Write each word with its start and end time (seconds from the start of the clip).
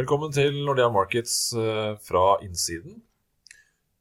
Velkommen 0.00 0.30
til 0.32 0.54
Nordea 0.64 0.88
Markets 0.88 1.50
eh, 1.60 1.90
fra 2.00 2.38
innsiden. 2.40 3.02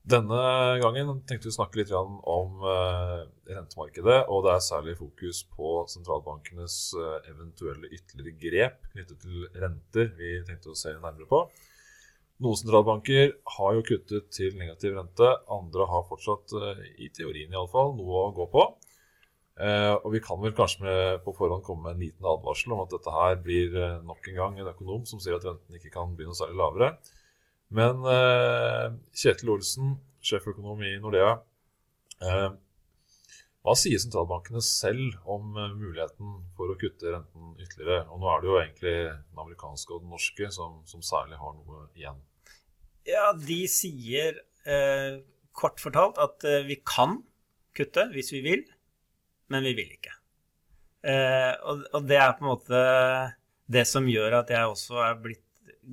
Denne 0.07 0.43
gangen 0.79 1.09
tenkte 1.27 1.49
vi 1.49 1.51
å 1.51 1.55
snakke 1.57 1.81
litt 1.81 1.89
om 1.91 2.61
eh, 2.63 3.25
rentemarkedet, 3.49 4.21
og 4.31 4.45
det 4.45 4.53
er 4.53 4.63
særlig 4.63 4.93
fokus 4.95 5.41
på 5.57 5.73
sentralbankenes 5.91 6.77
eh, 6.95 7.17
eventuelle 7.33 7.91
ytterligere 7.91 8.37
grep 8.45 8.87
knyttet 8.93 9.25
til 9.25 9.43
renter 9.59 10.13
vi 10.21 10.37
tenkte 10.47 10.71
å 10.71 10.79
se 10.79 10.93
nærmere 10.93 11.27
på. 11.33 11.41
Noen 12.45 12.61
sentralbanker 12.61 13.35
har 13.57 13.75
jo 13.75 13.83
kuttet 13.91 14.31
til 14.37 14.55
negativ 14.61 14.95
rente, 14.95 15.33
andre 15.51 15.89
har 15.89 16.07
fortsatt, 16.07 16.55
i 16.95 17.11
teorien 17.11 17.51
iallfall, 17.51 17.91
noe 17.99 18.29
å 18.29 18.31
gå 18.39 18.47
på. 18.55 18.69
Eh, 19.59 19.93
og 20.05 20.13
vi 20.13 20.21
kan 20.23 20.39
vel 20.39 20.53
kanskje 20.55 20.85
med, 20.85 21.17
på 21.25 21.33
forhånd 21.35 21.65
komme 21.67 21.89
med 21.89 21.97
en 21.97 22.03
liten 22.05 22.27
advarsel 22.31 22.71
om 22.71 22.85
at 22.85 22.93
dette 22.93 23.11
her 23.11 23.39
blir 23.43 23.73
eh, 23.75 23.97
nok 24.07 24.29
en 24.31 24.37
gang 24.37 24.55
en 24.55 24.69
økonom 24.71 25.03
som 25.09 25.19
sier 25.19 25.35
at 25.35 25.47
renten 25.47 25.75
ikke 25.75 25.91
kan 25.91 26.13
bli 26.15 26.27
noe 26.29 26.37
særlig 26.37 26.55
lavere. 26.61 26.93
Men 27.75 28.07
eh, 28.07 28.85
Kjetil 29.11 29.51
Olsen, 29.57 29.97
sjeføkonom 30.23 30.79
i 30.87 30.93
Nordea, 31.03 31.35
hva 32.19 33.75
sier 33.79 33.99
sentralbankene 34.01 34.59
selv 34.63 35.19
om 35.29 35.53
muligheten 35.53 36.33
for 36.57 36.71
å 36.71 36.75
kutte 36.79 37.13
renten 37.13 37.53
ytterligere? 37.59 38.01
Og 38.11 38.19
nå 38.19 38.31
er 38.31 38.41
det 38.41 38.49
jo 38.49 38.57
egentlig 38.59 38.95
den 39.05 39.43
amerikanske 39.43 39.95
og 39.95 40.03
den 40.03 40.11
norske 40.11 40.49
som, 40.55 40.81
som 40.87 41.03
særlig 41.05 41.39
har 41.39 41.55
noe 41.55 41.85
igjen. 41.95 42.19
Ja, 43.07 43.29
de 43.35 43.61
sier 43.71 44.41
kort 45.55 45.79
fortalt 45.79 46.19
at 46.19 46.43
vi 46.67 46.79
kan 46.83 47.21
kutte 47.77 48.09
hvis 48.11 48.33
vi 48.35 48.43
vil 48.43 48.67
men 49.49 49.65
vi 49.65 49.75
vil 49.77 49.93
ikke. 49.97 50.15
Eh, 50.99 51.53
og, 51.63 51.85
og, 51.93 52.07
det 52.09 52.17
er 52.19 52.33
på 52.35 52.43
en 52.43 52.51
måte 52.51 52.79
det 53.71 53.85
som 53.87 54.07
gjør 54.09 54.41
at 54.41 54.51
jeg 54.51 54.71
også 54.71 54.99
er 55.05 55.19
blitt 55.23 55.45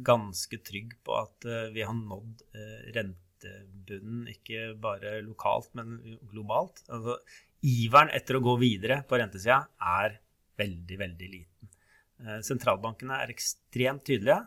ganske 0.07 0.59
trygg 0.67 0.97
på 1.07 1.15
at 1.15 1.47
eh, 1.47 1.69
vi 1.75 1.85
har 1.87 1.95
nådd 1.97 2.43
eh, 2.57 2.89
rentebunnen, 2.97 4.25
ikke 4.33 4.73
bare 4.83 5.21
lokalt, 5.25 5.71
men 5.79 6.01
globalt. 6.33 6.83
Altså, 6.91 7.21
iveren 7.67 8.11
etter 8.17 8.39
å 8.39 8.45
gå 8.45 8.57
videre 8.61 9.01
på 9.07 9.21
rentesida 9.21 9.63
er 10.01 10.19
veldig, 10.59 10.99
veldig 11.01 11.31
liten. 11.31 11.73
Uh, 12.17 12.39
sentralbankene 12.41 13.19
er 13.21 13.29
ekstremt 13.29 14.07
tydelige, 14.09 14.39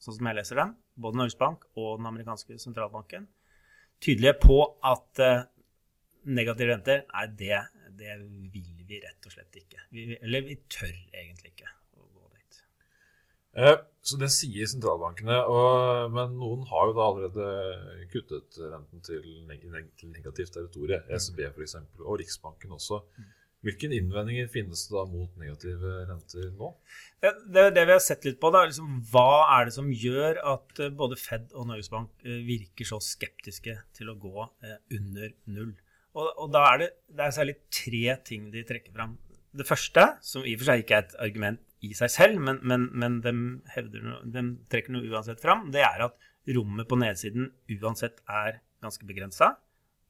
sånn 0.00 0.14
som 0.16 0.28
jeg 0.30 0.36
leser 0.38 0.56
dem, 0.62 0.70
både 0.96 1.18
Norges 1.20 1.36
Bank 1.36 1.66
og 1.76 1.98
den 1.98 2.08
amerikanske 2.08 2.56
sentralbanken, 2.62 3.26
tydelige 4.00 4.38
på 4.40 4.56
at 4.88 5.20
negative 6.24 6.70
renter 6.70 7.02
er 7.04 7.34
det 7.36 7.58
det 7.98 8.16
vil 8.54 8.67
vi 8.88 9.00
rett 9.02 9.28
og 9.28 9.34
slett 9.34 9.60
ikke. 9.60 9.84
Vi, 9.94 10.08
eller 10.18 10.44
vi 10.46 10.58
tør 10.70 10.92
egentlig 10.92 11.52
ikke 11.52 11.70
å 11.98 12.04
gå 12.06 12.28
dit. 12.34 12.60
Eh, 13.60 13.74
så 14.08 14.20
det 14.20 14.30
sier 14.32 14.70
sentralbankene. 14.70 15.40
Og, 15.52 16.12
men 16.14 16.36
noen 16.40 16.66
har 16.70 16.90
jo 16.90 16.98
da 16.98 17.08
allerede 17.08 18.04
kuttet 18.12 18.60
renten 18.62 19.04
til, 19.04 19.24
neg 19.48 19.64
til 20.00 20.14
negativt 20.14 20.54
territorium. 20.56 21.04
Mm. 21.08 21.16
ECB 21.18 21.42
f.eks. 21.50 21.76
Og 22.04 22.22
Riksbanken 22.22 22.78
også. 22.78 23.02
Mm. 23.18 23.34
Hvilke 23.66 23.88
innvendinger 23.90 24.46
finnes 24.52 24.84
det 24.86 24.94
da 24.94 25.02
mot 25.10 25.32
negative 25.40 26.04
renter 26.06 26.52
nå? 26.54 26.68
Det, 27.18 27.32
det, 27.50 27.64
det 27.74 27.84
vi 27.88 27.94
har 27.96 28.04
sett 28.04 28.28
litt 28.28 28.38
på, 28.38 28.52
da, 28.54 28.62
liksom, 28.68 29.00
hva 29.10 29.48
er 29.56 29.66
det 29.66 29.74
som 29.74 29.88
gjør 29.90 30.38
at 30.54 30.78
eh, 30.84 30.94
både 30.94 31.18
Fed 31.18 31.50
og 31.58 31.66
Norges 31.66 31.90
Bank 31.90 32.22
eh, 32.22 32.38
virker 32.46 32.86
så 32.86 33.00
skeptiske 33.02 33.74
til 33.98 34.12
å 34.12 34.16
gå 34.22 34.46
under 34.94 35.34
null? 35.50 35.74
Og, 36.18 36.28
og 36.44 36.52
da 36.54 36.64
er 36.72 36.82
det, 36.82 36.90
det 37.14 37.24
er 37.24 37.34
særlig 37.34 37.56
tre 37.70 38.16
ting 38.26 38.48
de 38.52 38.64
trekker 38.66 38.94
fram. 38.94 39.16
Det 39.58 39.66
første, 39.66 40.04
som 40.24 40.44
i 40.44 40.54
og 40.56 40.60
for 40.60 40.70
seg 40.70 40.82
ikke 40.82 40.96
er 40.98 41.06
et 41.06 41.18
argument 41.24 41.62
i 41.86 41.92
seg 41.96 42.10
selv, 42.10 42.40
men, 42.42 42.58
men, 42.66 42.88
men 42.98 43.20
de, 43.22 43.32
no, 43.32 44.18
de, 44.26 44.42
trekker 44.70 44.94
noe 44.94 45.06
uansett 45.08 45.40
fram, 45.42 45.68
det 45.74 45.84
er 45.86 46.08
at 46.08 46.16
rommet 46.56 46.88
på 46.90 46.98
nedsiden 46.98 47.52
uansett 47.78 48.20
er 48.26 48.60
ganske 48.82 49.06
begrensa, 49.06 49.52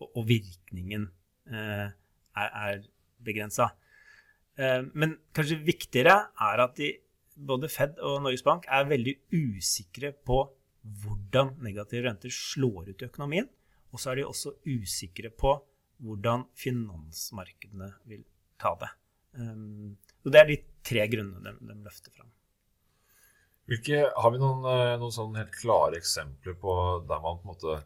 og, 0.00 0.08
og, 0.10 0.24
virkningen 0.28 1.08
eh, 1.50 1.88
er, 1.90 2.48
er 2.48 2.82
begrensa. 3.24 3.70
Eh, 4.58 4.80
men 4.94 5.16
kanskje 5.36 5.60
viktigere 5.66 6.16
er 6.48 6.64
at 6.64 6.76
de, 6.80 6.92
både 7.36 7.70
Fed 7.70 8.00
og 8.02 8.22
Norges 8.24 8.44
Bank 8.46 8.66
er 8.72 8.88
veldig 8.88 9.16
usikre 9.34 10.12
på 10.12 10.42
hvordan 11.02 11.56
negative 11.62 12.06
renter 12.06 12.32
slår 12.32 12.92
ut 12.92 13.02
i 13.02 13.08
økonomien. 13.08 13.48
Og 13.92 14.00
så 14.00 14.12
er 14.12 14.20
de 14.20 14.28
også 14.28 14.54
usikre 14.68 15.30
på 15.32 15.54
hvordan 16.04 16.46
finansmarkedene 16.58 17.92
vil 18.10 18.24
ta 18.60 18.74
det. 18.80 18.90
Um, 19.38 19.96
Det 20.24 20.40
er 20.40 20.50
de 20.50 20.58
tre 20.86 21.06
grunnene 21.10 21.54
de, 21.54 21.68
de 21.68 21.78
løfter 21.86 22.12
fram. 22.14 22.30
Hvilke, 23.68 24.04
har 24.16 24.32
vi 24.32 24.40
noen, 24.40 24.64
eh, 24.64 24.94
noen 24.96 25.12
sånn 25.12 25.36
helt 25.36 25.52
klare 25.60 25.98
eksempler 26.00 26.54
på 26.56 26.74
der 27.08 27.20
man 27.20 27.40
på 27.40 27.44
en 27.44 27.50
måte 27.52 27.80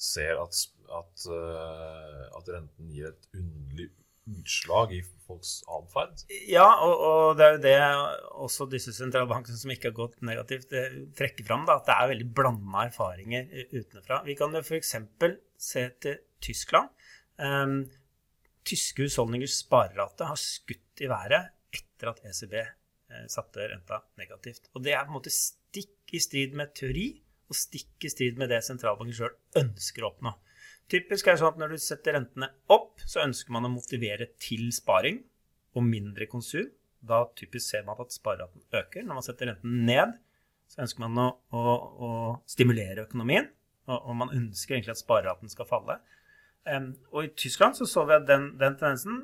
ser 0.00 0.40
at, 0.42 0.58
at, 0.90 1.26
uh, 1.30 2.24
at 2.34 2.50
renten 2.50 2.90
gir 2.90 3.12
et 3.12 3.28
underlig 3.38 3.92
utslag 4.26 4.94
i 4.96 5.00
folks 5.26 5.60
atferd? 5.70 6.24
Ja, 6.50 6.66
og, 6.82 6.94
og, 6.96 7.38
det 7.38 7.46
er 7.46 7.54
jo 7.54 7.62
det 7.62 7.76
også 8.46 8.66
disse 8.72 8.94
sentralbankene 8.96 9.58
som 9.60 9.72
ikke 9.72 9.92
har 9.92 9.98
gått 10.00 10.18
negativt, 10.24 10.74
trekker 11.18 11.46
fram. 11.46 11.66
Da, 11.68 11.78
at 11.78 11.88
det 11.88 11.96
er 11.96 12.12
veldig 12.14 12.28
blanda 12.36 12.86
erfaringer 12.88 13.50
utenfra. 13.70 14.22
Vi 14.26 14.36
kan 14.38 14.56
jo 14.56 14.64
f.eks. 14.64 14.96
se 15.60 15.86
til 16.02 16.18
Tyskland. 16.44 16.90
Um, 17.40 17.84
tyske 18.64 19.04
husholdningers 19.04 19.58
sparerate 19.64 20.28
har 20.28 20.40
skutt 20.40 21.02
i 21.02 21.10
været 21.10 21.50
etter 21.74 22.12
at 22.12 22.22
ECB 22.30 22.54
eh, 22.60 23.26
satte 23.30 23.68
renta 23.70 24.00
negativt. 24.20 24.70
Og 24.74 24.84
det 24.84 24.94
er 24.94 25.04
på 25.04 25.12
en 25.12 25.18
måte 25.18 25.32
stikk 25.34 26.14
i 26.14 26.22
strid 26.22 26.54
med 26.56 26.72
teori 26.76 27.08
og 27.50 27.58
stikk 27.58 28.06
i 28.06 28.12
strid 28.12 28.38
med 28.40 28.52
det 28.52 28.62
sentralbanken 28.64 29.16
sjøl 29.16 29.34
ønsker 29.60 30.04
å 30.04 30.12
oppnå. 30.12 30.32
Typisk 30.92 31.26
er 31.26 31.36
det 31.36 31.40
sånn 31.40 31.54
at 31.54 31.60
Når 31.60 31.74
du 31.74 31.80
setter 31.80 32.16
rentene 32.18 32.50
opp, 32.72 33.02
så 33.08 33.24
ønsker 33.24 33.54
man 33.56 33.66
å 33.68 33.72
motivere 33.72 34.28
til 34.40 34.68
sparing 34.74 35.22
og 35.74 35.86
mindre 35.86 36.28
konsum. 36.30 36.68
Da 37.04 37.24
typisk 37.36 37.66
ser 37.66 37.84
man 37.86 38.00
at 38.00 38.14
spareraten 38.14 38.64
øker. 38.72 39.04
Når 39.04 39.18
man 39.18 39.26
setter 39.26 39.50
renten 39.50 39.84
ned, 39.88 40.14
så 40.70 40.84
ønsker 40.84 41.04
man 41.04 41.20
å, 41.20 41.28
å, 41.52 41.62
å 42.06 42.10
stimulere 42.48 43.04
økonomien. 43.04 43.48
Og, 43.88 43.96
og 43.98 44.18
man 44.22 44.32
ønsker 44.32 44.76
egentlig 44.76 44.94
at 44.94 45.02
spareraten 45.02 45.52
skal 45.52 45.68
falle. 45.68 45.98
Og 46.66 47.24
i 47.24 47.32
Tyskland 47.36 47.76
så, 47.76 47.86
så 47.88 48.06
vi 48.08 48.16
at 48.16 48.26
den, 48.28 48.52
den 48.60 48.76
tendensen 48.80 49.22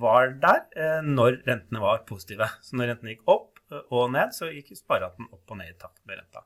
var 0.00 0.32
der 0.42 0.64
eh, 0.76 1.00
når 1.04 1.42
rentene 1.46 1.82
var 1.82 2.04
positive. 2.08 2.48
Så 2.64 2.78
når 2.78 2.92
rentene 2.92 3.14
gikk 3.14 3.28
opp 3.30 3.60
eh, 3.70 3.84
og 3.94 4.12
ned, 4.14 4.32
så 4.34 4.50
gikk 4.50 4.72
spareraten 4.78 5.28
opp 5.30 5.52
og 5.52 5.60
ned 5.60 5.72
i 5.72 5.78
takt 5.78 6.02
med 6.08 6.20
renta. 6.20 6.44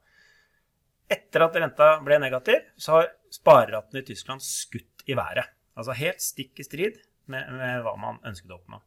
Etter 1.12 1.44
at 1.46 1.58
renta 1.60 1.88
ble 2.04 2.18
negativ, 2.22 2.62
så 2.80 2.98
har 2.98 3.10
spareraten 3.32 4.00
i 4.00 4.04
Tyskland 4.06 4.44
skutt 4.44 5.04
i 5.08 5.16
været. 5.18 5.52
Altså 5.76 5.96
helt 5.96 6.22
stikk 6.22 6.60
i 6.60 6.66
strid 6.66 7.00
med, 7.32 7.48
med 7.56 7.84
hva 7.84 7.94
man 8.00 8.20
ønsket 8.28 8.52
å 8.52 8.58
oppnå. 8.60 8.82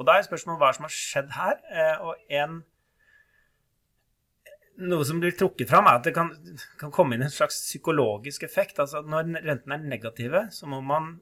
Og 0.00 0.08
da 0.08 0.16
er 0.16 0.26
spørsmålet 0.26 0.62
hva 0.62 0.70
som 0.76 0.86
har 0.88 0.94
skjedd 0.96 1.34
her. 1.36 1.58
Eh, 1.68 2.04
og 2.06 2.32
en 2.32 2.62
noe 4.80 5.04
som 5.04 5.20
blir 5.20 5.34
trukket 5.36 5.70
fram, 5.70 5.88
er 5.88 6.00
at 6.00 6.06
det 6.06 6.14
kan, 6.16 6.30
kan, 6.80 6.92
komme 6.94 7.16
inn 7.16 7.26
en 7.26 7.32
slags 7.32 7.60
psykologisk 7.66 8.46
effekt. 8.46 8.80
Altså 8.82 9.02
Når 9.04 9.34
rentene 9.42 9.78
er 9.78 9.90
negative, 9.94 10.46
så 10.54 10.68
må 10.70 10.80
man 10.84 11.16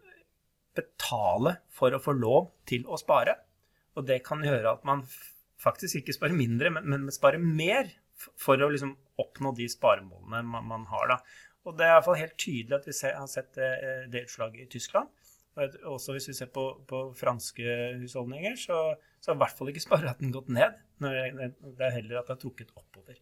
betale 0.77 1.57
for 1.75 1.95
å 1.95 2.03
få 2.03 2.15
lov 2.17 2.53
til 2.69 2.87
å 2.87 2.99
spare. 3.01 3.35
Og 3.99 4.07
det 4.07 4.23
kan 4.27 4.45
gjøre 4.47 4.77
at 4.77 4.87
man 4.87 5.03
faktisk 5.61 6.01
ikke 6.01 6.17
sparer 6.17 6.37
mindre, 6.37 6.71
men, 6.73 6.87
men 6.89 7.13
sparer 7.13 7.43
mer 7.43 7.91
for 8.39 8.61
å 8.61 8.71
liksom 8.71 8.95
oppnå 9.21 9.53
de 9.57 9.67
sparemålene 9.69 10.45
man, 10.47 10.69
man 10.69 10.87
har. 10.93 11.11
da. 11.11 11.19
Og 11.69 11.77
det 11.77 11.87
er 11.87 11.97
iallfall 11.97 12.21
helt 12.21 12.39
tydelig 12.41 12.79
at 12.79 12.87
vi 12.89 12.97
ser, 12.97 13.17
har 13.19 13.29
sett 13.29 13.51
det, 13.57 13.71
det 14.13 14.25
utslaget 14.29 14.65
i 14.65 14.71
Tyskland. 14.79 15.11
Og 15.61 15.97
også 15.97 16.15
hvis 16.15 16.31
vi 16.31 16.37
ser 16.39 16.49
på, 16.55 16.65
på 16.89 17.01
franske 17.19 17.75
husholdninger, 18.01 18.55
så, 18.61 18.79
så 19.21 19.33
har 19.33 19.39
i 19.39 19.43
hvert 19.43 19.59
fall 19.59 19.73
ikke 19.73 19.83
spareraten 19.83 20.33
gått 20.33 20.49
ned. 20.55 20.79
Det 21.01 21.11
er 21.11 21.97
heller 21.99 22.21
at 22.21 22.31
det 22.31 22.37
er 22.37 22.41
trukket 22.41 22.73
oppover. 22.77 23.19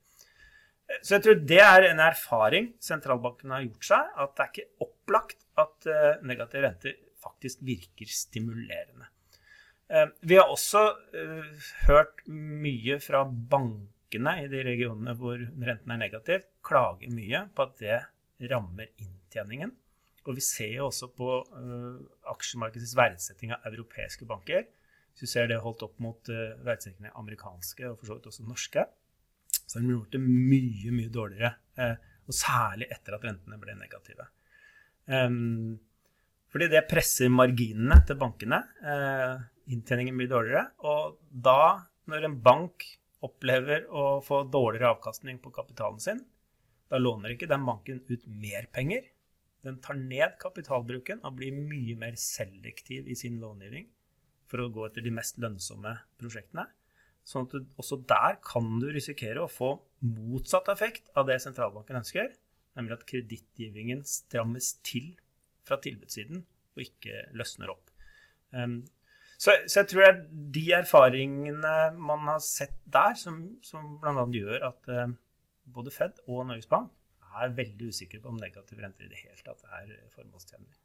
Så 1.02 1.19
jeg 1.19 1.25
tror 1.25 1.40
det 1.50 1.61
er 1.61 1.85
en 1.90 2.00
erfaring 2.00 2.70
sentralbanken 2.81 3.52
har 3.52 3.67
gjort 3.67 3.88
seg, 3.90 4.12
at 4.25 4.35
det 4.35 4.44
er 4.44 4.52
ikke 4.52 4.87
opplagt 4.87 5.44
at 5.61 5.88
uh, 5.90 6.25
negative 6.26 6.64
renter 6.64 6.94
faktisk 7.20 7.61
virker 7.67 8.08
stimulerende. 8.08 9.11
Uh, 9.93 10.08
vi 10.25 10.38
har 10.38 10.49
også 10.49 10.85
uh, 11.12 11.67
hørt 11.88 12.23
mye 12.29 12.96
fra 13.05 13.25
bankene 13.29 14.35
i 14.44 14.49
de 14.49 14.62
regionene 14.64 15.12
hvor 15.19 15.37
renten 15.37 15.93
er 15.93 16.00
negativ, 16.00 16.46
klage 16.64 17.11
mye 17.12 17.44
på 17.52 17.69
at 17.69 17.82
det 17.82 18.00
rammer 18.49 18.88
inntjeningen. 18.96 19.75
Og 20.29 20.37
vi 20.37 20.44
ser 20.44 20.73
jo 20.75 20.88
også 20.88 21.08
på 21.17 21.29
aksjemarkedets 22.29 22.93
verdsetting 22.96 23.55
av 23.55 23.64
europeiske 23.70 24.26
banker. 24.29 24.67
Hvis 25.12 25.25
du 25.25 25.31
ser 25.31 25.49
det 25.49 25.56
holdt 25.62 25.87
opp 25.87 25.94
mot 26.05 26.29
verdsettingen 26.67 27.08
av 27.14 27.23
amerikanske 27.23 27.87
og 27.88 27.96
for 27.96 28.11
så 28.11 28.17
vidt 28.19 28.29
også 28.29 28.44
norske, 28.44 28.85
så 29.69 29.79
har 29.79 29.85
de 29.85 29.93
gjort 29.93 30.15
det 30.17 30.23
mye, 30.25 30.93
mye 30.97 31.12
dårligere. 31.12 31.53
Eh, 31.76 31.94
og 32.29 32.37
særlig 32.37 32.88
etter 32.93 33.17
at 33.17 33.25
rentene 33.25 33.61
ble 33.61 33.75
negative. 33.76 34.26
Um, 35.09 35.76
fordi 36.53 36.69
det 36.73 36.87
presser 36.88 37.32
marginene 37.32 38.00
til 38.09 38.19
bankene. 38.20 38.62
Eh, 38.81 39.44
inntjeningen 39.75 40.17
blir 40.17 40.31
dårligere. 40.32 40.65
Og 40.88 41.19
da, 41.29 41.85
når 42.09 42.29
en 42.29 42.38
bank 42.44 42.87
opplever 43.25 43.85
å 43.88 44.19
få 44.25 44.44
dårligere 44.49 44.94
avkastning 44.94 45.41
på 45.44 45.55
kapitalen 45.55 46.03
sin, 46.03 46.26
Da 46.88 46.97
låner 46.97 47.35
ikke 47.35 47.44
den 47.44 47.67
banken 47.69 47.99
ut 48.09 48.23
mer 48.32 48.64
penger. 48.73 49.03
Den 49.61 49.75
tar 49.85 49.99
ned 50.00 50.38
kapitalbruken 50.41 51.19
og 51.21 51.35
blir 51.37 51.53
mye 51.53 51.99
mer 52.00 52.14
selektiv 52.17 53.11
i 53.12 53.17
sin 53.19 53.37
långivning 53.43 53.91
for 54.49 54.62
å 54.62 54.71
gå 54.73 54.87
etter 54.87 55.05
de 55.05 55.12
mest 55.12 55.37
lønnsomme 55.37 55.93
prosjektene. 56.17 56.64
Sånn 57.28 57.44
at 57.44 57.54
du, 57.54 57.64
også 57.80 58.00
der 58.08 58.38
kan 58.44 58.78
du 58.80 58.88
risikere 58.94 59.42
å 59.44 59.50
få 59.52 59.75
motsatt 60.08 60.70
effekt 60.72 61.10
av 61.19 61.26
det 61.28 61.36
sentralbanken 61.44 62.00
ønsker, 62.00 62.30
nemlig 62.78 62.96
at 62.96 63.08
kredittgivingen 63.10 64.04
strammes 64.08 64.76
til 64.86 65.10
fra 65.69 65.76
tilbudssiden 65.84 66.40
og 66.40 66.84
ikke 66.86 67.26
løsner 67.36 67.75
opp. 67.75 67.92
Um, 68.56 68.80
så, 69.36 69.52
så, 69.66 69.82
jeg 69.82 69.90
tror 69.90 70.02
det 70.02 70.08
er 70.08 70.22
de 70.56 70.64
erfaringene 70.78 71.75
man 72.00 72.25
har 72.30 72.40
sett 72.42 72.78
der, 72.88 73.12
som, 73.20 73.42
som 73.66 73.98
bl.a. 74.00 74.25
gjør 74.32 74.64
at 74.70 74.88
uh, 74.88 75.12
både 75.69 75.92
Fed 75.94 76.25
og 76.26 76.46
Norges 76.48 76.70
Bank 76.70 76.94
er 77.38 77.52
veldig 77.54 77.92
usikre 77.92 78.22
på 78.22 78.32
om 78.32 78.40
negativ 78.40 78.80
rente 78.80 79.04
i 79.04 79.12
det 79.12 79.20
hele 79.20 79.44
tatt 79.44 79.66
er 79.69 79.92
formålstjenlig. 80.14 80.78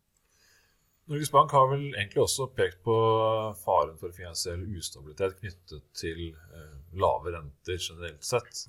Norges 1.12 1.32
Bank 1.32 1.52
har 1.52 1.68
vel 1.68 1.90
egentlig 1.92 2.22
også 2.24 2.48
pekt 2.56 2.80
på 2.86 2.96
faren 3.60 3.98
for 4.00 4.16
finansiell 4.16 4.62
ustabilitet 4.78 5.36
knyttet 5.42 5.88
til 6.00 6.30
eh, 6.32 6.76
lave 6.96 7.34
renter 7.36 7.76
generelt 7.76 8.24
sett. 8.24 8.62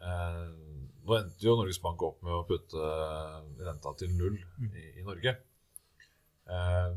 Eh, 0.00 0.46
nå 1.04 1.18
endte 1.18 1.44
jo 1.44 1.56
Norges 1.58 1.82
Bank 1.84 2.02
opp 2.06 2.22
med 2.24 2.32
å 2.32 2.46
putte 2.48 2.92
renta 3.60 3.92
til 4.00 4.14
null 4.16 4.38
i, 4.70 4.86
i 5.02 5.04
Norge. 5.04 5.36
Eh, 6.48 6.96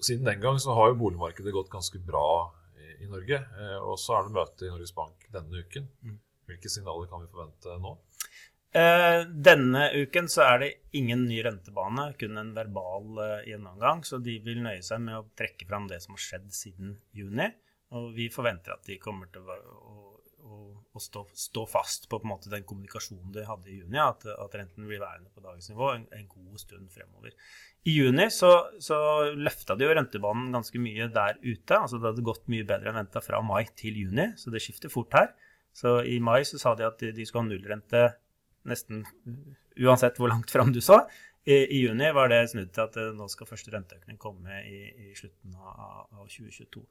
siden 0.00 0.28
den 0.28 0.44
gang 0.44 0.60
så 0.60 0.76
har 0.76 0.92
jo 0.92 1.00
boligmarkedet 1.00 1.54
gått 1.54 1.72
ganske 1.72 2.00
bra 2.04 2.28
i, 2.76 3.04
i 3.04 3.10
Norge. 3.10 3.40
Eh, 3.40 3.78
og 3.80 3.96
så 4.00 4.18
er 4.18 4.28
det 4.28 4.36
møte 4.36 4.68
i 4.68 4.72
Norges 4.74 4.92
Bank 4.96 5.24
denne 5.32 5.64
uken. 5.64 5.88
Mm. 6.04 6.20
Hvilke 6.48 6.72
signaler 6.72 7.08
kan 7.08 7.24
vi 7.24 7.32
forvente 7.32 7.80
nå? 7.80 7.96
Eh, 8.76 9.22
denne 9.32 9.86
uken 9.96 10.26
så 10.28 10.42
er 10.44 10.58
det 10.60 10.72
ingen 10.98 11.24
ny 11.24 11.38
rentebane, 11.44 12.10
kun 12.20 12.36
en 12.36 12.52
verbal 12.56 13.22
eh, 13.24 13.46
gjennomgang. 13.48 14.04
Så 14.04 14.20
de 14.20 14.36
vil 14.44 14.60
nøye 14.64 14.84
seg 14.84 15.00
med 15.04 15.16
å 15.16 15.26
trekke 15.38 15.68
fram 15.68 15.88
det 15.88 16.02
som 16.04 16.16
har 16.16 16.24
skjedd 16.24 16.52
siden 16.54 16.98
juni. 17.16 17.48
Og 17.96 18.12
vi 18.16 18.28
forventer 18.32 18.74
at 18.74 18.84
de 18.84 18.98
kommer 19.00 19.30
til 19.32 19.48
å, 19.48 19.56
å, 20.44 20.58
å 20.92 21.00
stå, 21.00 21.24
stå, 21.32 21.64
fast 21.70 22.04
på, 22.10 22.20
på 22.20 22.28
måte, 22.28 22.52
den 22.52 22.66
kommunikasjonen 22.68 23.32
de 23.32 23.46
hadde 23.48 23.72
i 23.72 23.78
juni, 23.78 23.96
at, 24.02 24.28
at 24.28 24.58
renten 24.60 24.84
blir 24.90 25.00
værende 25.00 25.32
på 25.32 25.40
dagens 25.46 25.70
nivå 25.72 25.88
en, 25.94 26.04
en 26.12 26.28
god 26.28 26.60
stund 26.60 26.92
fremover. 26.92 27.32
I 27.88 27.96
juni 27.96 28.28
så, 28.34 28.52
så 28.84 29.00
løfta 29.32 29.78
de 29.78 29.88
jo 29.88 29.96
rentebanen 29.96 30.52
ganske 30.52 30.84
mye 30.84 31.08
der 31.14 31.40
ute. 31.40 31.80
altså 31.80 31.96
Det 31.96 32.10
hadde 32.10 32.28
gått 32.28 32.44
mye 32.52 32.68
bedre 32.68 32.92
enn 32.92 33.00
venta 33.00 33.24
fra 33.24 33.40
mai 33.40 33.64
til 33.80 33.96
juni, 33.96 34.34
så 34.36 34.52
det 34.52 34.60
skifter 34.60 34.92
fort 34.92 35.16
her. 35.16 35.32
Så 35.72 36.02
i 36.04 36.20
mai 36.20 36.42
så 36.44 36.60
sa 36.60 36.76
de 36.76 36.84
at 36.84 37.00
de, 37.00 37.14
de 37.16 37.24
skulle 37.24 37.46
ha 37.46 37.54
nullrente 37.54 38.08
nesten 38.68 39.04
uansett 39.78 40.18
hvor 40.20 40.30
langt 40.32 40.52
fram 40.52 40.72
du 40.74 40.80
så. 40.84 41.02
I, 41.48 41.62
I, 41.64 41.80
juni 41.86 42.10
var 42.12 42.28
det 42.32 42.42
snudd 42.50 42.74
til 42.74 42.84
at 42.84 42.98
eh, 43.00 43.14
nå 43.16 43.28
skal 43.32 43.48
første 43.48 43.72
renteøkning 43.72 44.18
komme 44.20 44.60
i, 44.68 44.82
i 45.08 45.14
slutten 45.16 45.54
av, 45.56 46.08
av, 46.12 46.26
2022. 46.28 46.82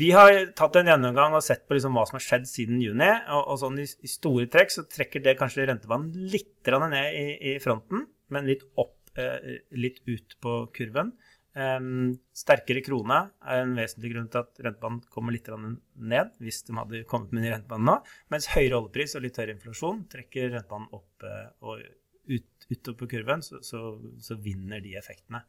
Vi 0.00 0.08
har 0.14 0.32
tatt 0.58 0.78
en 0.78 0.90
gjennomgang 0.90 1.34
og 1.34 1.42
sett 1.42 1.64
på 1.66 1.76
liksom 1.76 1.96
hva 1.98 2.04
som 2.06 2.18
har 2.18 2.24
skjedd 2.24 2.46
siden 2.50 2.82
juni. 2.82 3.10
og, 3.30 3.42
og 3.42 3.60
sånn 3.62 3.78
i, 3.82 3.86
i, 3.86 4.10
store 4.10 4.46
trekk 4.50 4.74
så 4.74 4.86
trekker 4.90 5.22
det 5.22 5.36
kanskje 5.38 5.68
rentebanen 5.70 6.30
litt 6.32 6.70
ned 6.70 7.18
i, 7.18 7.26
i, 7.52 7.58
fronten, 7.62 8.06
men 8.30 8.46
litt 8.50 8.66
opp, 8.78 8.96
eh, 9.18 9.62
litt 9.74 10.02
ut 10.06 10.38
på 10.42 10.56
kurven. 10.74 11.14
Sterkere 11.50 12.82
krone 12.86 13.16
er 13.42 13.64
en 13.64 13.72
vesentlig 13.74 14.12
grunn 14.12 14.28
til 14.30 14.44
at 14.44 14.60
rentebanen 14.62 15.00
kommer 15.10 15.34
litt 15.34 15.48
ned, 15.50 16.36
hvis 16.38 16.60
de 16.68 16.76
hadde 16.78 17.00
kommet 17.10 17.32
med 17.34 17.42
ny 17.42 17.50
rentebanen 17.50 17.88
nå. 17.90 17.96
Mens 18.30 18.46
høyere 18.52 18.78
oljepris 18.78 19.16
og 19.18 19.24
litt 19.24 19.40
høyere 19.40 19.56
inflasjon 19.56 20.04
trekker 20.12 20.52
rentebanen 20.54 20.92
opp 20.94 21.26
uh, 21.26 21.48
og 21.66 21.82
ut, 22.30 22.68
utover 22.70 22.98
på 23.00 23.10
kurven, 23.16 23.42
så, 23.42 23.58
så, 23.66 23.82
så, 24.22 24.38
vinner 24.38 24.82
de 24.84 24.94
effektene. 25.00 25.42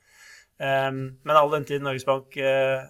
Men 0.62 1.36
all 1.38 1.54
den 1.54 1.68
tid 1.70 1.86
Norges 1.86 2.06
Bank 2.06 2.34
uh, 2.42 2.90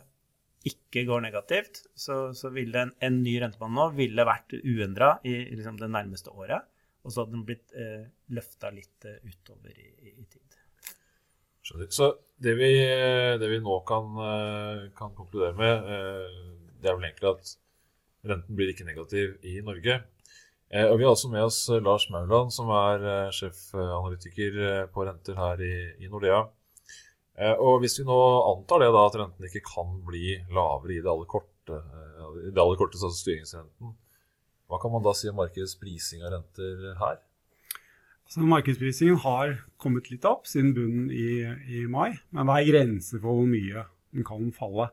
ikke 0.68 1.06
går 1.08 1.24
negativt, 1.26 1.82
så, 1.98 2.30
så 2.38 2.52
ville 2.54 2.86
en, 2.86 2.92
en, 3.02 3.22
ny 3.24 3.38
rentebane 3.42 3.74
nå 3.78 3.88
ville 3.98 4.26
vært 4.28 4.54
uendra 4.62 5.16
i, 5.26 5.34
i 5.48 5.58
liksom 5.58 5.80
det 5.82 5.90
nærmeste 5.92 6.34
året. 6.34 6.68
Og 7.02 7.14
så 7.14 7.24
hadde 7.24 7.34
den 7.34 7.46
blitt 7.48 7.72
eh, 7.74 8.04
løfta 8.36 8.70
litt 8.70 9.08
uh, 9.10 9.18
utover 9.26 9.74
i, 9.74 9.88
i, 10.06 10.12
i 10.22 10.26
tid. 10.30 10.51
Så 11.90 12.14
det 12.42 12.56
vi, 12.58 12.72
det 13.40 13.50
vi 13.50 13.60
nå 13.62 13.80
kan, 13.88 14.16
eh, 14.18 14.88
kan, 14.98 15.14
konkludere 15.16 15.54
med, 15.58 15.92
eh, 15.94 16.40
det 16.82 16.90
er 16.90 16.98
vel 16.98 17.06
egentlig 17.06 17.30
at 17.30 17.52
renten 18.32 18.58
blir 18.58 18.72
ikke 18.72 18.88
negativ 18.88 19.36
i 19.46 19.60
Norge. 19.66 20.00
Eh, 20.72 20.88
og 20.88 20.98
Vi 20.98 21.06
har 21.06 21.14
også 21.14 21.30
med 21.30 21.46
oss 21.46 21.60
Lars 21.70 22.08
Mauland, 22.10 22.52
som 22.54 22.72
er 22.74 23.30
sjefanalytiker 23.36 24.88
på 24.94 25.06
renter 25.06 25.38
her 25.38 25.62
i, 25.62 25.76
i 26.02 26.10
Nordea. 26.10 26.48
Og 27.62 27.80
Hvis 27.82 27.98
vi 28.00 28.06
nå 28.06 28.18
antar 28.52 28.82
det 28.84 28.92
da, 28.94 29.06
at 29.08 29.18
renten 29.18 29.48
ikke 29.48 29.64
kan 29.66 29.96
bli 30.06 30.36
lavere 30.54 30.98
i 30.98 31.02
det 31.02 31.10
aller 31.10 31.30
korte, 31.30 31.78
i 32.46 32.52
det 32.52 32.62
aller 32.62 32.78
korte 32.78 33.00
altså 33.00 33.10
styringsrenten, 33.18 33.96
hva 34.70 34.80
kan 34.82 34.94
man 34.94 35.04
da 35.04 35.14
si 35.18 35.30
om 35.30 35.40
markedets 35.40 35.78
prising 35.80 36.22
av 36.26 36.36
renter 36.36 36.94
her? 37.00 37.18
Så 38.32 38.40
Markedsprisingen 38.48 39.18
har 39.26 39.58
kommet 39.82 40.08
litt 40.08 40.24
opp 40.24 40.46
siden 40.48 40.72
bunnen 40.72 41.10
i, 41.12 41.44
i 41.68 41.82
mai, 41.92 42.14
men 42.32 42.48
det 42.48 42.54
er 42.62 42.70
grenser 42.70 43.20
for 43.20 43.42
hvor 43.42 43.50
mye 43.50 43.84
den 44.16 44.24
kan 44.28 44.46
falle. 44.56 44.86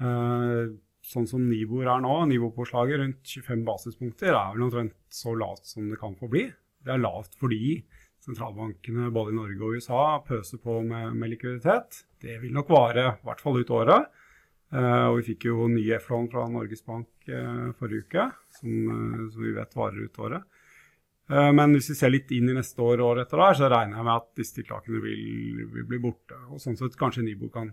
Eh, 0.00 0.70
sånn 1.04 1.28
som 1.28 1.44
Nibor 1.50 1.84
er 1.84 2.00
nå, 2.00 2.14
nivåpåslaget 2.30 3.02
rundt 3.02 3.34
25 3.34 3.66
basispunkter, 3.66 4.32
er 4.32 4.54
vel 4.54 4.64
omtrent 4.70 4.96
så 5.12 5.36
lavt 5.36 5.68
som 5.68 5.90
det 5.92 6.00
kan 6.00 6.16
få 6.16 6.30
bli. 6.32 6.46
Det 6.80 6.94
er 6.94 7.04
lavt 7.04 7.36
fordi 7.36 7.76
sentralbankene 8.24 9.12
både 9.12 9.34
i 9.34 9.36
Norge 9.36 9.60
og 9.60 9.76
USA 9.76 10.02
pøser 10.24 10.62
på 10.62 10.80
med, 10.88 11.12
med 11.12 11.34
likviditet. 11.34 12.06
Det 12.24 12.40
vil 12.40 12.56
nok 12.56 12.72
vare 12.72 13.10
i 13.12 13.26
hvert 13.28 13.44
fall 13.44 13.60
ut 13.60 13.76
året. 13.82 14.08
Eh, 14.72 15.04
og 15.10 15.20
vi 15.20 15.28
fikk 15.34 15.50
jo 15.50 15.68
nye 15.68 16.00
F-lån 16.00 16.32
fra 16.32 16.48
Norges 16.50 16.88
Bank 16.88 17.28
eh, 17.28 17.68
forrige 17.76 18.08
uke, 18.08 18.30
som, 18.56 19.28
som, 19.28 19.44
vi 19.44 19.52
vet 19.60 19.76
varer 19.76 20.08
ut 20.08 20.24
året. 20.24 20.55
Eh, 21.30 21.52
men 21.52 21.74
hvis 21.74 21.90
vi 21.90 21.96
ser 21.98 22.12
litt 22.14 22.30
inn 22.34 22.50
i 22.50 22.56
neste 22.56 22.82
år 22.82 23.00
og 23.00 23.12
året 23.12 23.26
etter 23.26 23.42
der, 23.42 23.58
så 23.58 23.70
regner 23.72 23.98
jeg 23.98 24.06
med 24.06 24.14
at 24.14 24.28
disse 24.38 24.58
tiltakene 24.58 25.02
vil, 25.02 25.64
vil 25.74 25.88
bli 25.88 26.00
borte. 26.02 26.38
Og 26.50 26.62
sånn 26.62 26.78
sett 26.78 26.98
kanskje 26.98 27.24
Nibo 27.26 27.50
kan, 27.52 27.72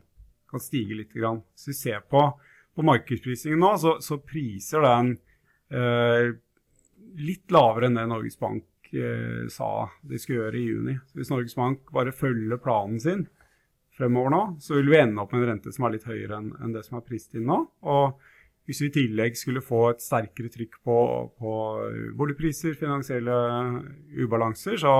kan 0.50 0.63
stige 0.63 0.97
litt. 0.97 1.13
Grann. 1.13 1.44
Hvis 1.53 1.69
vi 1.73 1.77
ser 1.77 2.01
på, 2.09 2.25
på 2.73 2.88
markedsprisingen 2.88 3.61
nå, 3.61 3.75
så, 3.81 3.97
så 4.01 4.17
priser 4.23 4.85
den 4.88 5.13
eh, 5.69 6.33
litt 7.21 7.54
lavere 7.54 7.89
enn 7.89 7.99
det 7.99 8.07
Norges 8.09 8.39
Bank 8.42 8.89
eh, 8.94 9.45
sa 9.54 9.69
de 10.01 10.19
skulle 10.21 10.42
gjøre 10.42 10.59
i 10.59 10.68
juni. 10.71 10.97
Så 11.11 11.21
hvis 11.21 11.33
Norges 11.33 11.57
Bank 11.59 11.94
bare 11.94 12.16
følger 12.16 12.61
planen 12.61 13.01
sin 13.04 13.28
fremover 13.94 14.33
nå, 14.33 14.44
så 14.63 14.80
vil 14.80 14.89
vi 14.89 14.97
ende 14.97 15.21
opp 15.21 15.35
med 15.35 15.44
en 15.44 15.51
rente 15.51 15.73
som 15.73 15.85
er 15.85 15.99
litt 15.99 16.07
høyere 16.09 16.39
enn, 16.39 16.54
enn 16.63 16.73
det 16.73 16.81
som 16.87 16.97
er 16.97 17.06
prist 17.06 17.35
inn 17.37 17.45
nå. 17.45 17.59
Og 17.85 18.31
hvis 18.67 18.79
vi 18.79 18.87
i 18.87 18.95
tillegg 18.95 19.35
skulle 19.35 19.63
få 19.63 19.81
et 19.91 20.03
sterkere 20.03 20.51
trykk 20.51 20.77
på, 20.87 20.97
på 21.39 21.53
boligpriser, 22.17 22.77
finansielle 22.79 23.35
ubalanser, 24.23 24.77
så, 24.79 24.93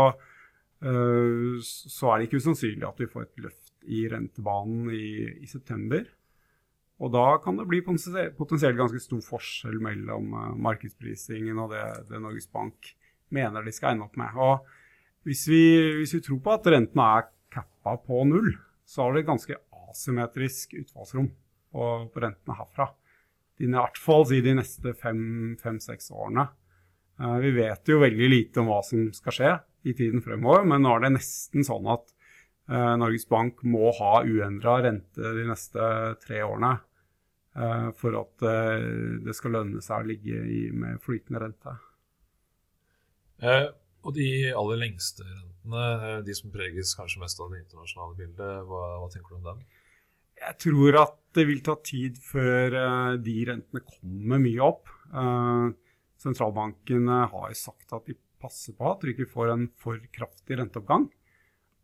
uh, 0.84 1.53
så, 1.63 2.10
er 2.10 2.17
det 2.17 2.27
ikke 2.27 2.41
usannsynlig 2.43 2.88
at 2.89 3.00
vi 3.00 3.08
får 3.12 3.27
et 3.27 3.46
løft 3.46 3.88
i 3.88 4.03
rentebanen 4.12 4.89
i, 4.91 5.05
i 5.43 5.48
september. 5.48 6.03
Og 7.03 7.12
da 7.15 7.38
kan 7.43 7.58
det 7.60 7.67
bli 7.67 7.82
potensielt 7.84 8.79
ganske 8.79 9.00
stor 9.01 9.24
forskjell 9.24 9.79
mellom 9.84 10.36
uh, 10.36 10.50
markedsprisingen 10.67 11.62
og 11.63 11.72
det, 11.72 11.86
det, 12.10 12.20
Norges 12.20 12.50
Bank 12.51 12.91
mener 13.34 13.63
de 13.63 13.74
skal 13.75 13.96
ende 13.96 14.10
opp 14.10 14.20
med. 14.20 14.36
Og 14.36 14.60
hvis 15.24 15.46
vi, 15.48 15.63
hvis 16.01 16.17
vi 16.17 16.22
tror 16.25 16.41
på 16.43 16.58
at 16.58 16.67
rentene 16.67 17.08
er 17.15 17.32
cappa 17.53 17.96
på 18.03 18.25
null, 18.27 18.51
så 18.84 19.05
har 19.05 19.15
det 19.15 19.24
et 19.24 19.32
ganske 19.32 19.55
asymmetrisk 19.88 20.75
utfallsrom 20.82 21.32
på, 21.72 21.88
på 22.12 22.25
rentene 22.25 22.60
herfra 22.60 22.89
i 23.72 23.79
hvert 23.79 24.00
fall 24.01 24.25
i 24.36 24.41
de 24.43 24.55
neste 24.58 24.93
fem-seks 25.00 26.12
årene. 26.12 26.48
Uh, 27.22 27.38
vi 27.43 27.53
vet 27.55 27.89
jo 27.89 28.01
veldig 28.01 28.29
lite 28.32 28.62
om 28.62 28.72
hva 28.72 28.82
som 28.86 29.05
skal 29.13 29.36
skje 29.36 29.51
i 29.89 29.93
tiden 29.98 30.24
fremover, 30.25 30.65
men 30.67 30.84
nå 30.84 30.96
er 30.96 31.05
det 31.05 31.13
nesten 31.17 31.65
sånn 31.67 31.88
at 31.93 32.08
uh, 32.72 32.96
Norges 33.00 33.27
Bank 33.29 33.62
må 33.67 33.91
ha 34.00 34.24
uendra 34.25 34.79
rente 34.86 35.34
de 35.38 35.46
neste 35.48 35.86
tre 36.24 36.41
årene 36.46 36.74
uh, 37.60 37.89
for 38.00 38.17
at 38.24 38.48
det 39.24 39.38
skal 39.38 39.58
lønne 39.60 39.84
seg 39.86 40.01
å 40.01 40.10
ligge 40.10 40.41
med 40.74 41.01
flytende 41.03 41.43
rente. 41.46 41.77
og 44.03 44.12
de 44.15 44.27
aller 44.55 44.79
lengste 44.82 45.24
rentene, 45.27 46.20
de 46.25 46.36
som 46.36 46.51
preges 46.51 46.96
kanskje 46.98 47.22
mest 47.22 47.39
av 47.39 47.53
det 47.53 47.62
internasjonale 47.62 48.17
bildet, 48.17 48.65
hva, 48.67 48.84
hva 49.03 49.10
tenker 49.12 49.36
du 49.36 49.41
om 49.41 49.48
dem? 49.51 49.63
Jeg 50.44 50.60
tror 50.68 51.00
at 51.02 51.18
det 51.34 51.48
vil 51.50 51.64
ta 51.66 51.78
tid 51.82 52.20
før 52.22 52.76
uh, 52.78 53.14
de 53.22 53.38
rentene 53.50 53.82
kommer 53.88 54.42
mye 54.44 54.62
opp. 54.64 54.92
Uh, 55.14 55.74
sentralbankene 56.22 57.24
har 57.32 57.50
jo 57.52 57.58
sagt 57.58 57.96
at 57.96 58.08
de 58.10 58.18
passer 58.44 58.76
på 58.78 58.92
at 58.92 59.04
du 59.04 59.12
ikke 59.14 59.30
får 59.32 59.54
en 59.54 59.68
for 59.82 60.00
kraftig 60.16 60.60
renteoppgang. 60.60 61.08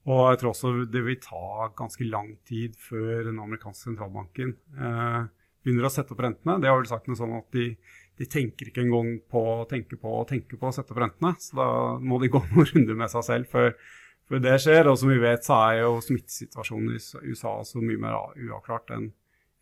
Og 0.10 0.22
jeg 0.32 0.40
tror 0.42 0.54
også 0.54 0.72
det 0.90 1.02
vil 1.06 1.20
ta 1.22 1.70
ganske 1.78 2.08
lang 2.08 2.32
tid 2.48 2.78
før 2.80 3.28
den 3.28 3.40
amerikanske 3.42 3.90
sentralbanken 3.90 4.56
eh, 4.80 5.26
begynner 5.60 5.90
å 5.90 5.92
sette 5.94 6.16
opp 6.16 6.24
rentene. 6.24 6.58
Det 6.62 6.70
har 6.72 6.80
vel 6.80 6.90
sagt 6.90 7.10
noe 7.10 7.20
sånn 7.20 7.36
at 7.38 7.50
de, 7.54 7.68
de 8.18 8.28
tenker 8.32 8.72
ikke 8.72 8.86
engang 8.86 9.18
på 9.30 9.44
å 9.60 9.68
tenke 9.70 10.00
på 10.00 10.14
å 10.22 10.26
tenke 10.30 10.58
på 10.58 10.70
å 10.70 10.74
sette 10.76 10.96
opp 10.96 11.02
rentene. 11.04 11.36
Så 11.44 11.60
da 11.60 11.70
må 12.00 12.22
de 12.24 12.32
gå 12.32 12.42
noen 12.48 12.70
runder 12.72 13.02
med 13.04 13.14
seg 13.14 13.28
selv 13.28 13.52
før, 13.52 13.76
før, 14.30 14.42
det 14.44 14.56
skjer. 14.64 14.90
Og 14.92 15.00
som 15.02 15.12
vi 15.12 15.20
vet, 15.22 15.46
så 15.46 15.58
er 15.70 15.82
jo 15.84 15.98
smittesituasjonen 16.06 16.96
i 16.96 17.34
USA 17.34 17.58
så 17.68 17.82
mye 17.84 18.02
mer 18.02 18.18
uavklart 18.38 18.94
enn, 18.96 19.10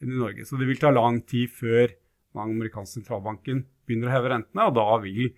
enn 0.04 0.14
i 0.14 0.20
Norge. 0.20 0.46
Så 0.48 0.60
det 0.60 0.70
vil 0.70 0.82
ta 0.82 0.92
lang 0.94 1.22
tid 1.28 1.52
før 1.54 1.88
den 1.88 2.44
amerikanske 2.44 3.00
sentralbanken 3.00 3.66
begynner 3.88 4.12
å 4.12 4.16
heve 4.18 4.34
rentene, 4.34 4.68
og 4.68 4.76
da 4.78 4.88
vil 5.02 5.32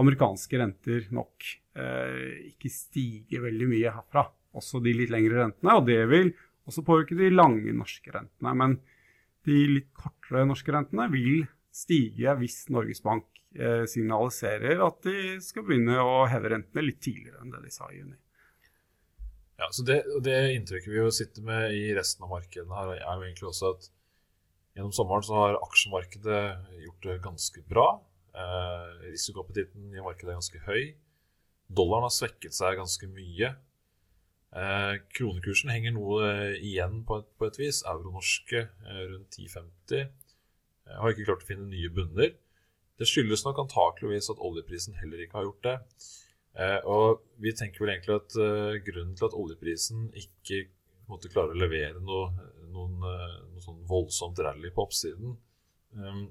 amerikanske 0.00 0.60
renter 0.60 1.06
nok 1.14 1.46
eh, 1.76 2.52
ikke 2.52 2.72
stige 2.72 3.42
veldig 3.44 3.70
mye 3.70 3.94
herfra. 3.98 4.26
Også 4.56 4.80
de 4.80 4.94
litt 4.96 5.12
lengre 5.12 5.42
rentene, 5.42 5.76
og 5.76 5.88
det 5.88 6.00
vil 6.08 6.30
også 6.66 6.84
påvirke 6.86 7.18
de 7.18 7.32
lange 7.32 7.74
norske 7.76 8.12
rentene. 8.14 8.54
Men 8.56 8.78
de 9.46 9.62
litt 9.70 9.90
kortere 9.96 10.46
norske 10.48 10.72
rentene 10.74 11.08
vil 11.12 11.44
stige 11.76 12.32
hvis 12.40 12.64
Norges 12.72 13.02
Bank 13.04 13.26
eh, 13.56 13.84
signaliserer 13.90 14.80
at 14.86 15.02
de 15.06 15.36
skal 15.44 15.66
begynne 15.66 15.98
å 16.02 16.24
heve 16.30 16.54
rentene 16.54 16.86
litt 16.86 17.02
tidligere 17.04 17.42
enn 17.42 17.52
det 17.52 17.66
de 17.66 17.74
sa 17.74 17.90
i 17.90 18.00
juni. 18.00 18.16
Ja, 19.56 19.68
så 19.72 19.84
det, 19.88 20.02
det 20.24 20.36
inntrykket 20.52 20.92
vi 20.92 20.98
jo 20.98 21.12
sitter 21.14 21.44
med 21.46 21.72
i 21.72 21.88
resten 21.96 22.26
av 22.26 22.34
markedene 22.34 22.76
her, 22.76 22.92
er 22.98 23.20
jo 23.20 23.24
egentlig 23.24 23.48
også 23.48 23.72
at 23.72 23.88
gjennom 24.76 24.92
sommeren 24.92 25.24
så 25.24 25.38
har 25.40 25.60
aksjemarkedet 25.62 26.42
gjort 26.84 27.06
det 27.08 27.16
ganske 27.24 27.62
bra. 27.70 27.86
Eh, 28.36 28.88
risikoappetitten 29.14 29.94
i 29.96 30.04
markedet 30.04 30.34
er 30.34 30.36
ganske 30.36 30.60
høy. 30.66 30.82
Dollaren 31.72 32.04
har 32.06 32.12
svekket 32.14 32.54
seg 32.54 32.76
ganske 32.76 33.08
mye. 33.08 33.54
Eh, 34.56 34.92
kronekursen 35.16 35.72
henger 35.72 35.96
noe 35.96 36.28
igjen 36.60 37.00
på 37.08 37.22
et, 37.22 37.32
på 37.40 37.48
et 37.48 37.58
vis. 37.60 37.80
Euro-norske 37.88 38.66
eh, 38.66 39.02
rundt 39.14 39.40
10,50. 39.40 40.12
Jeg 40.86 41.00
har 41.02 41.12
ikke 41.12 41.26
klart 41.30 41.46
å 41.46 41.48
finne 41.48 41.70
nye 41.70 41.90
bunner. 41.92 42.36
Det 42.96 43.08
skyldes 43.08 43.42
nok 43.44 43.64
antakeligvis 43.64 44.30
at 44.32 44.40
oljeprisen 44.40 44.96
heller 45.00 45.24
ikke 45.24 45.40
har 45.40 45.48
gjort 45.48 45.66
det. 45.66 45.76
Eh, 46.56 46.78
og 46.88 47.22
vi 47.42 47.52
tenker 47.56 47.84
vel 47.84 47.92
egentlig 47.92 48.16
at 48.16 48.36
uh, 48.40 48.76
grunnen 48.84 49.16
til 49.16 49.26
at 49.28 49.36
oljeprisen 49.36 50.06
ikke 50.16 50.62
måtte 51.10 51.30
klare 51.30 51.52
å 51.52 51.58
levere 51.58 52.00
noe, 52.00 52.30
noen, 52.72 52.96
uh, 53.04 53.34
noe 53.52 53.64
sånn 53.64 53.82
voldsomt 53.88 54.40
rally 54.42 54.72
på 54.74 54.86
oppsiden, 54.86 55.36
um, 56.00 56.22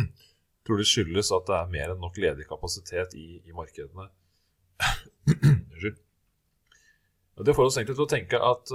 tror 0.66 0.82
det 0.82 0.88
skyldes 0.90 1.32
at 1.32 1.48
det 1.48 1.56
er 1.56 1.72
mer 1.72 1.94
enn 1.94 2.04
nok 2.04 2.20
ledig 2.20 2.44
kapasitet 2.50 3.16
i, 3.18 3.40
i 3.40 3.56
markedene. 3.56 4.10
Unnskyld. 5.32 5.98
det 7.48 7.56
får 7.56 7.70
oss 7.70 7.80
egentlig 7.80 7.96
til 7.96 8.06
å 8.06 8.12
tenke 8.12 8.40
at 8.44 8.72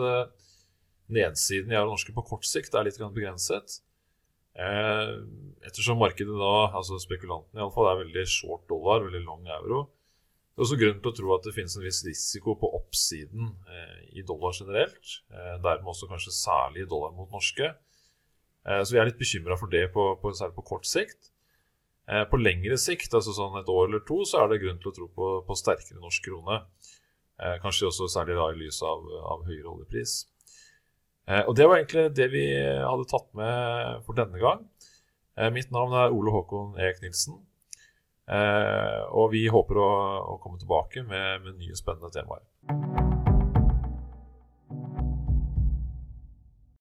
nedsiden 1.14 1.74
i 1.74 1.78
euro 1.78 1.94
norske 1.94 2.14
på 2.16 2.24
kort 2.26 2.48
sikt 2.50 2.74
er 2.74 2.88
litt 2.88 2.98
begrenset. 2.98 3.80
Eh, 4.56 5.12
ettersom 5.68 6.00
markedet 6.00 6.36
da, 6.40 6.54
altså 6.78 6.98
spekulantene 7.02 7.60
iallfall, 7.60 7.90
er 7.92 8.02
veldig 8.06 8.24
short 8.32 8.64
dollar, 8.72 9.04
veldig 9.04 9.24
long 9.26 9.44
euro. 9.58 9.82
Det 10.56 10.62
er 10.62 10.70
også 10.70 10.78
grunn 10.80 11.00
til 11.04 11.12
å 11.12 11.16
tro 11.18 11.32
at 11.36 11.44
det 11.44 11.52
finnes 11.52 11.74
en 11.76 11.84
viss 11.84 11.98
risiko 12.08 12.54
på 12.56 12.70
oppsiden 12.78 13.50
eh, 13.68 14.04
i 14.16 14.22
dollar 14.24 14.54
generelt. 14.56 15.18
Eh, 15.28 15.56
dermed 15.60 15.90
også 15.92 16.08
kanskje 16.08 16.32
særlig 16.32 16.86
i 16.86 16.88
dollar 16.88 17.12
mot 17.12 17.28
norske. 17.34 17.74
Eh, 18.64 18.80
så 18.80 18.96
vi 18.96 19.02
er 19.02 19.10
litt 19.10 19.20
bekymra 19.20 19.58
for 19.60 19.68
det, 19.74 19.90
på, 19.92 20.06
på, 20.22 20.32
særlig 20.32 20.56
på 20.56 20.64
kort 20.70 20.88
sikt. 20.88 21.34
Eh, 22.08 22.24
på 22.32 22.40
lengre 22.40 22.78
sikt, 22.80 23.12
altså 23.18 23.34
sånn 23.36 23.58
et 23.60 23.72
år 23.74 23.90
eller 23.90 24.06
to, 24.08 24.22
så 24.24 24.46
er 24.46 24.54
det 24.54 24.62
grunn 24.62 24.80
til 24.80 24.94
å 24.94 24.96
tro 24.96 25.10
på, 25.18 25.32
på 25.44 25.58
sterkere 25.60 26.00
norsk 26.00 26.30
krone. 26.30 26.62
Eh, 27.36 27.58
kanskje 27.64 27.90
også 27.90 28.08
særlig 28.14 28.38
da 28.40 28.46
i 28.54 28.60
lys 28.62 28.80
av, 28.86 29.04
av 29.34 29.44
høyere 29.50 29.74
oljepris. 29.74 30.14
Eh, 31.28 31.42
og 31.42 31.52
det 31.60 31.68
var 31.68 31.82
egentlig 31.82 32.06
det 32.16 32.30
vi 32.32 32.46
hadde 32.64 33.10
tatt 33.12 33.28
med 33.36 34.08
for 34.08 34.16
denne 34.16 34.40
gang. 34.40 34.64
Mitt 35.52 35.68
navn 35.76 35.92
er 36.00 36.14
Ole 36.16 36.32
Håkon 36.32 36.78
Eek 36.80 37.02
Nilsen. 37.04 37.42
Eh, 38.26 39.02
og 39.14 39.30
vi 39.36 39.46
håper 39.54 39.82
å, 39.82 39.90
å 40.34 40.40
komme 40.42 40.58
tilbake 40.62 41.06
med, 41.06 41.46
med 41.46 41.62
nye 41.62 41.78
spennende 41.78 42.10
temaer. 42.14 43.15